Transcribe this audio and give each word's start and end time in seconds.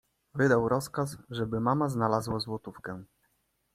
Wydał 0.35 0.69
rozkaz, 0.69 1.17
żeby 1.29 1.59
mama 1.59 1.89
znalazła 1.89 2.39
złotówkę. 2.39 3.03